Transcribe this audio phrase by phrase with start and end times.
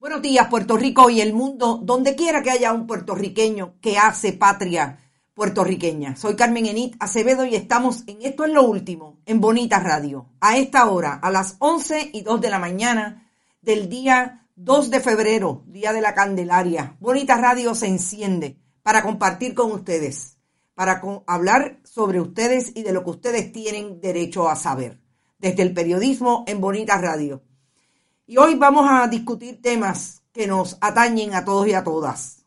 [0.00, 4.32] Buenos días, Puerto Rico y el mundo, donde quiera que haya un puertorriqueño que hace
[4.32, 4.98] patria
[5.34, 6.16] puertorriqueña.
[6.16, 10.30] Soy Carmen Enit Acevedo y estamos en Esto es lo último, en Bonita Radio.
[10.40, 15.00] A esta hora, a las 11 y 2 de la mañana del día 2 de
[15.00, 16.96] febrero, Día de la Candelaria.
[16.98, 20.38] Bonita Radio se enciende para compartir con ustedes,
[20.72, 24.98] para hablar sobre ustedes y de lo que ustedes tienen derecho a saber.
[25.38, 27.42] Desde el periodismo en Bonita Radio
[28.30, 32.44] y hoy vamos a discutir temas que nos atañen a todos y a todas.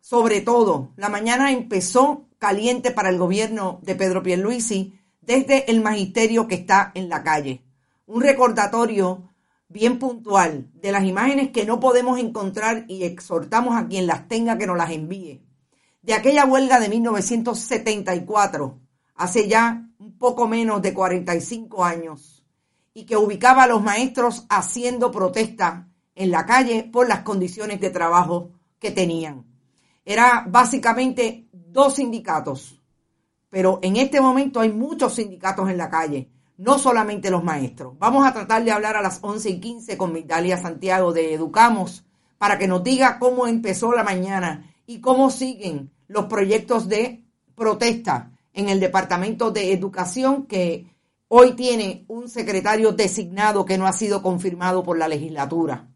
[0.00, 6.48] Sobre todo, la mañana empezó caliente para el gobierno de Pedro Pierluisi desde el magisterio
[6.48, 7.62] que está en la calle.
[8.06, 9.28] Un recordatorio
[9.68, 14.56] bien puntual de las imágenes que no podemos encontrar y exhortamos a quien las tenga
[14.56, 15.42] que nos las envíe.
[16.00, 18.80] De aquella huelga de 1974,
[19.16, 22.35] hace ya un poco menos de 45 años
[22.96, 27.90] y que ubicaba a los maestros haciendo protesta en la calle por las condiciones de
[27.90, 29.44] trabajo que tenían.
[30.02, 32.80] Era básicamente dos sindicatos,
[33.50, 37.98] pero en este momento hay muchos sindicatos en la calle, no solamente los maestros.
[37.98, 42.06] Vamos a tratar de hablar a las 11 y 15 con Migdalia Santiago de Educamos
[42.38, 48.32] para que nos diga cómo empezó la mañana y cómo siguen los proyectos de protesta
[48.54, 50.95] en el Departamento de Educación que
[51.28, 55.88] hoy tiene un secretario designado que no ha sido confirmado por la legislatura.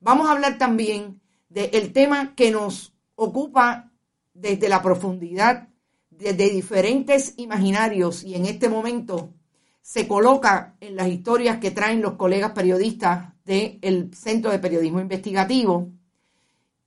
[0.00, 3.90] Vamos a hablar también del tema que nos ocupa
[4.32, 5.68] desde la profundidad,
[6.10, 9.34] desde diferentes imaginarios y en este momento
[9.82, 15.90] se coloca en las historias que traen los colegas periodistas del Centro de Periodismo Investigativo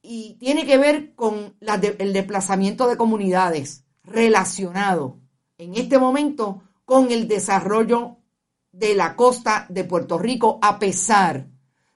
[0.01, 5.19] y tiene que ver con el desplazamiento de comunidades relacionado
[5.57, 8.17] en este momento con el desarrollo
[8.71, 11.47] de la costa de Puerto Rico, a pesar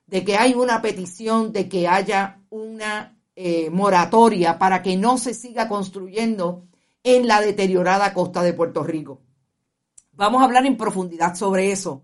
[0.06, 5.34] de que hay una petición de que haya una eh, moratoria para que no se
[5.34, 6.66] siga construyendo
[7.04, 9.22] en la deteriorada costa de Puerto Rico.
[10.14, 12.04] Vamos a hablar en profundidad sobre eso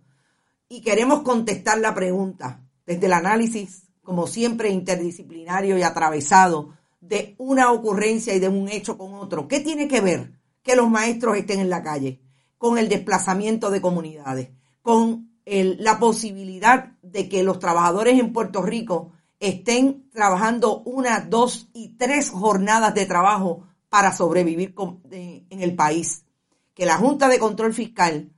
[0.67, 7.71] y queremos contestar la pregunta desde el análisis, como siempre, interdisciplinario y atravesado de una
[7.71, 9.47] ocurrencia y de un hecho con otro.
[9.47, 12.21] ¿Qué tiene que ver que los maestros estén en la calle?
[12.63, 14.51] Con el desplazamiento de comunidades,
[14.81, 21.97] con la posibilidad de que los trabajadores en Puerto Rico estén trabajando una, dos y
[21.97, 24.73] tres jornadas de trabajo para sobrevivir
[25.11, 26.23] en el país.
[26.73, 28.31] Que la Junta de Control Fiscal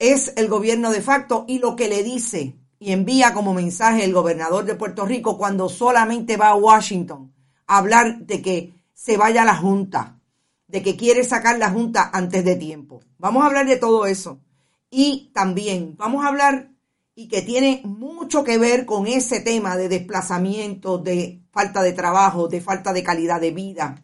[0.00, 4.12] es el gobierno de facto y lo que le dice y envía como mensaje el
[4.12, 7.32] gobernador de Puerto Rico cuando solamente va a Washington
[7.68, 10.18] a hablar de que se vaya la Junta,
[10.74, 12.98] de que quiere sacar la Junta antes de tiempo.
[13.18, 14.40] Vamos a hablar de todo eso.
[14.90, 16.72] Y también vamos a hablar
[17.14, 22.48] y que tiene mucho que ver con ese tema de desplazamiento, de falta de trabajo,
[22.48, 24.02] de falta de calidad de vida,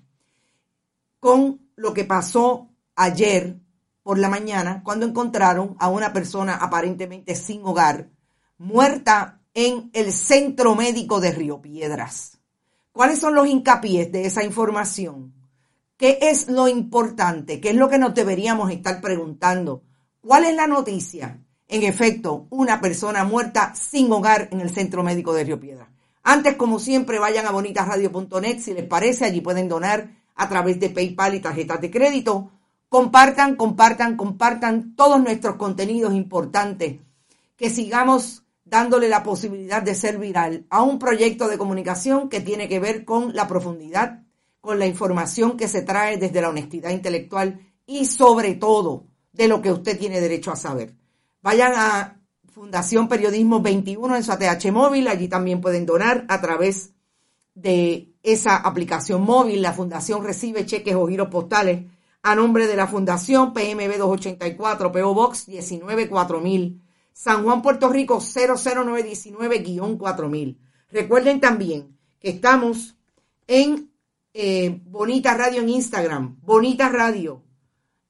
[1.18, 3.58] con lo que pasó ayer
[4.04, 8.10] por la mañana cuando encontraron a una persona aparentemente sin hogar,
[8.58, 12.38] muerta en el centro médico de Río Piedras.
[12.92, 15.39] ¿Cuáles son los hincapiés de esa información?
[16.00, 17.60] ¿Qué es lo importante?
[17.60, 19.82] ¿Qué es lo que nos deberíamos estar preguntando?
[20.22, 21.42] ¿Cuál es la noticia?
[21.68, 25.90] En efecto, una persona muerta sin hogar en el Centro Médico de Río Piedra.
[26.22, 29.26] Antes, como siempre, vayan a bonitasradio.net si les parece.
[29.26, 32.50] Allí pueden donar a través de PayPal y tarjetas de crédito.
[32.88, 36.96] Compartan, compartan, compartan todos nuestros contenidos importantes.
[37.56, 42.70] Que sigamos dándole la posibilidad de ser viral a un proyecto de comunicación que tiene
[42.70, 44.22] que ver con la profundidad
[44.60, 49.62] con la información que se trae desde la honestidad intelectual y sobre todo de lo
[49.62, 50.94] que usted tiene derecho a saber.
[51.42, 52.20] Vayan a
[52.52, 56.92] Fundación Periodismo 21 en su ATH móvil, allí también pueden donar a través
[57.54, 59.62] de esa aplicación móvil.
[59.62, 61.86] La Fundación recibe cheques o giros postales
[62.22, 66.82] a nombre de la Fundación PMB 284, PO Box 194000,
[67.12, 70.58] San Juan, Puerto Rico 00919-4000.
[70.90, 72.96] Recuerden también que estamos
[73.46, 73.89] en
[74.32, 77.42] eh, Bonita Radio en Instagram, Bonita Radio,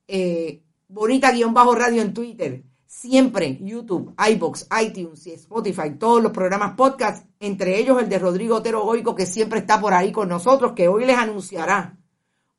[0.06, 7.78] eh, Bonita-Radio en Twitter, siempre YouTube, iBox, iTunes y Spotify, todos los programas podcast, entre
[7.78, 11.04] ellos el de Rodrigo Otero Goico, que siempre está por ahí con nosotros, que hoy
[11.04, 11.96] les anunciará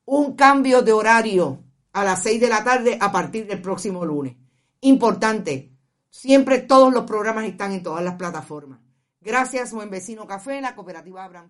[0.06, 4.38] un cambio de horario a las 6 de la tarde a partir del próximo lunes.
[4.80, 5.74] Importante,
[6.10, 8.80] siempre todos los programas están en todas las plataformas.
[9.20, 11.50] Gracias, buen vecino café, la cooperativa Abraham.